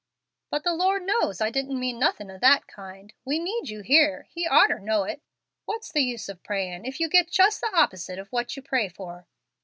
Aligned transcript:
'""But 0.49 0.63
the 0.63 0.73
Lord 0.73 1.03
knows 1.03 1.41
I 1.41 1.51
didn't 1.51 1.79
mean 1.79 1.99
nothin' 1.99 2.31
of 2.31 2.41
that 2.41 2.65
kind. 2.65 3.13
We 3.23 3.37
need 3.37 3.69
you 3.69 3.81
here, 3.81 4.21
and 4.21 4.27
He 4.29 4.47
orter 4.49 4.79
know 4.79 5.03
it. 5.03 5.21
What's 5.65 5.91
the 5.91 6.01
use 6.01 6.27
of 6.27 6.41
prayin' 6.41 6.85
if 6.85 6.99
you 6.99 7.07
get 7.07 7.29
just 7.29 7.61
the 7.61 7.69
opposite 7.71 8.17
of 8.17 8.29
what 8.31 8.55
you 8.55 8.63
pray 8.63 8.89
for?" 8.89 9.27